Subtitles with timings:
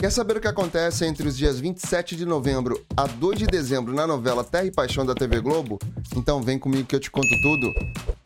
[0.00, 3.92] Quer saber o que acontece entre os dias 27 de novembro a 2 de dezembro
[3.92, 5.76] na novela Terra e Paixão da TV Globo?
[6.14, 7.74] Então vem comigo que eu te conto tudo.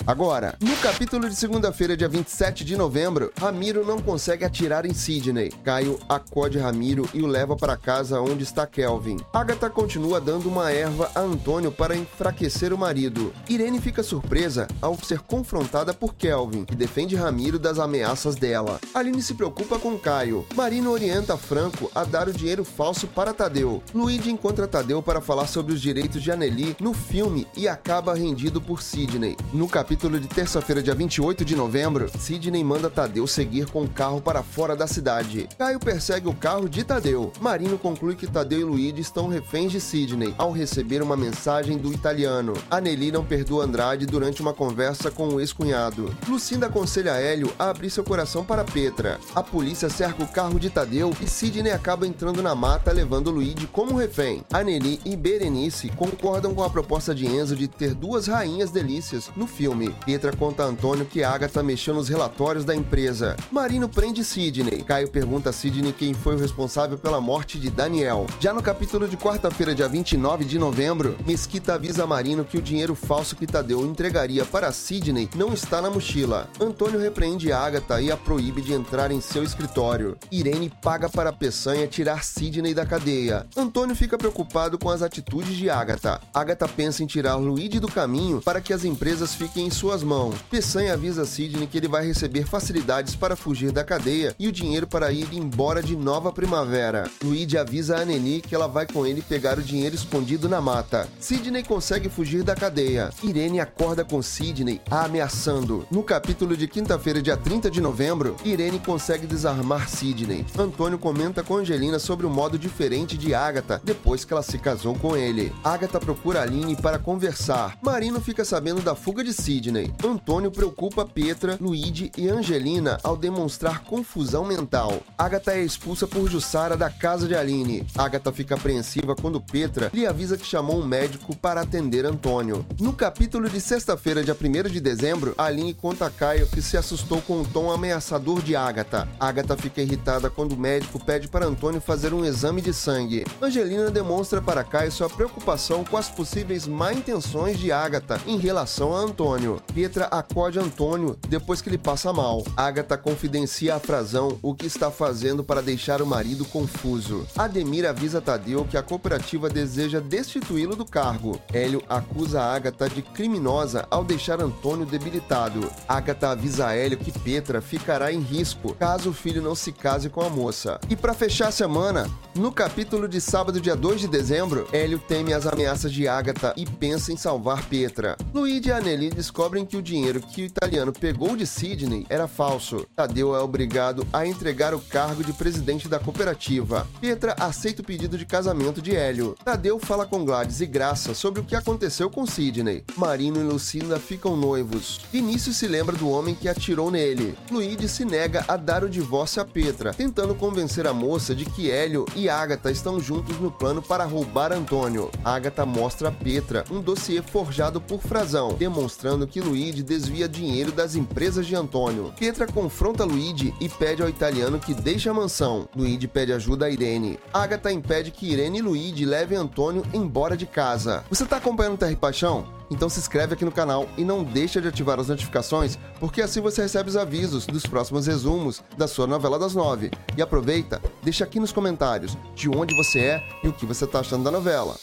[0.04, 5.53] Agora, no capítulo de segunda-feira, dia 27 de novembro, Ramiro não consegue atirar em Sidney.
[5.62, 9.18] Caio acode Ramiro e o leva para casa onde está Kelvin.
[9.32, 13.32] Agatha continua dando uma erva a Antônio para enfraquecer o marido.
[13.49, 18.80] Irene fica surpresa ao ser confrontada por Kelvin, que defende Ramiro das ameaças dela.
[18.93, 20.45] Aline se preocupa com Caio.
[20.57, 23.81] Marino orienta Franco a dar o dinheiro falso para Tadeu.
[23.95, 28.61] Luigi encontra Tadeu para falar sobre os direitos de Anneli no filme e acaba rendido
[28.61, 29.37] por Sidney.
[29.53, 33.89] No capítulo capítulo de terça-feira, dia 28 de novembro, Sidney manda Tadeu seguir com o
[33.89, 35.47] carro para fora da cidade.
[35.59, 37.31] Caio persegue o carro de Tadeu.
[37.39, 41.92] Marino conclui que Tadeu e Luigi estão reféns de Sidney ao receber uma mensagem do
[41.92, 42.55] italiano.
[42.70, 46.17] Anneli não perdoa Andrade durante uma conversa com o ex-cunhado.
[46.27, 49.20] Lucinda aconselha Hélio a abrir seu coração para Petra.
[49.34, 53.67] A polícia cerca o carro de Tadeu e Sidney acaba entrando na mata levando Luigi
[53.67, 54.43] como refém.
[54.51, 59.47] Anneli e Berenice concordam com a proposta de Enzo de ter duas rainhas delícias no
[59.47, 59.94] filme filme.
[60.05, 63.36] Pietra conta a Antônio que Agatha mexeu nos relatórios da empresa.
[63.50, 64.83] Marino prende Sidney.
[64.83, 68.27] Caio pergunta a Sidney quem foi o responsável pela morte de Daniel.
[68.38, 72.94] Já no capítulo de quarta-feira, dia 29 de novembro, Mesquita avisa Marino que o dinheiro
[72.94, 76.48] falso que Tadeu entregaria para Sidney não está na mochila.
[76.60, 80.16] Antônio repreende Agatha e a proíbe de entrar em seu escritório.
[80.30, 83.47] Irene paga para Peçanha tirar Sidney da cadeia.
[83.56, 86.20] Antônio fica preocupado com as atitudes de Agatha.
[86.33, 90.34] Agatha pensa em tirar Luigi do caminho para que as empresas fiquem suas mãos.
[90.51, 94.87] Peçanha avisa Sidney que ele vai receber facilidades para fugir da cadeia e o dinheiro
[94.87, 97.09] para ir embora de Nova Primavera.
[97.23, 101.09] Luigi avisa a Neni que ela vai com ele pegar o dinheiro escondido na mata.
[101.19, 103.11] Sidney consegue fugir da cadeia.
[103.23, 105.87] Irene acorda com Sidney, a ameaçando.
[105.91, 110.45] No capítulo de quinta-feira, dia 30 de novembro, Irene consegue desarmar Sidney.
[110.59, 114.95] Antônio comenta com Angelina sobre o modo diferente de Agatha depois que ela se casou
[114.95, 115.53] com ele.
[115.65, 117.78] Agatha procura Aline para conversar.
[117.83, 119.93] Marino fica sabendo da fuga de Sidney Sidney.
[120.05, 125.00] Antônio preocupa Petra, Luigi e Angelina ao demonstrar confusão mental.
[125.17, 127.87] Agatha é expulsa por Jussara da casa de Aline.
[127.97, 132.67] Agatha fica apreensiva quando Petra lhe avisa que chamou um médico para atender Antônio.
[132.81, 137.22] No capítulo de sexta-feira, dia 1 de dezembro, Aline conta a Caio que se assustou
[137.22, 139.09] com o tom ameaçador de Agatha.
[139.21, 143.25] Agatha fica irritada quando o médico pede para Antônio fazer um exame de sangue.
[143.41, 148.95] Angelina demonstra para Caio sua preocupação com as possíveis má intenções de Agatha em relação
[148.95, 149.52] a Antônio.
[149.75, 152.45] Pietra acode Antônio depois que ele passa mal.
[152.57, 157.27] Agatha confidencia a Frazão o que está fazendo para deixar o marido confuso.
[157.37, 161.41] Ademir avisa Tadeu que a cooperativa deseja destituí-lo do cargo.
[161.53, 165.71] Hélio acusa Agatha de criminosa ao deixar Antônio debilitado.
[165.89, 170.21] Agatha avisa Hélio que Petra ficará em risco caso o filho não se case com
[170.21, 170.81] a moça.
[170.89, 175.33] E para fechar a semana, no capítulo de sábado, dia 2 de dezembro, Hélio teme
[175.33, 178.17] as ameaças de Agatha e pensa em salvar Petra.
[178.33, 182.28] Luigi e Anneli descobrem descobrem que o dinheiro que o italiano pegou de Sidney era
[182.28, 182.86] falso.
[182.94, 186.86] Tadeu é obrigado a entregar o cargo de presidente da cooperativa.
[187.00, 189.34] Petra aceita o pedido de casamento de Hélio.
[189.44, 192.84] Tadeu fala com Gladys e Graça sobre o que aconteceu com Sidney.
[192.97, 195.00] Marino e Lucinda ficam noivos.
[195.10, 197.34] Vinícius se lembra do homem que atirou nele.
[197.50, 201.69] Luigi se nega a dar o divórcio a Petra, tentando convencer a moça de que
[201.69, 205.10] Hélio e Agatha estão juntos no plano para roubar Antônio.
[205.24, 210.94] Agatha mostra a Petra um dossiê forjado por Frazão, demonstrando que Luigi desvia dinheiro das
[210.94, 212.12] empresas de Antônio.
[212.19, 215.66] Pietra confronta Luigi e pede ao italiano que deixe a mansão.
[215.75, 217.19] Luigi pede ajuda a Irene.
[217.32, 221.03] Agatha impede que Irene e Luigi levem Antônio embora de casa.
[221.09, 222.47] Você está acompanhando Terra e Paixão?
[222.71, 226.42] Então se inscreve aqui no canal e não deixa de ativar as notificações, porque assim
[226.42, 229.91] você recebe os avisos dos próximos resumos da sua novela das nove.
[230.15, 234.00] E aproveita, deixa aqui nos comentários de onde você é e o que você está
[234.00, 234.76] achando da novela.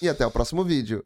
[0.00, 1.04] E até o próximo vídeo.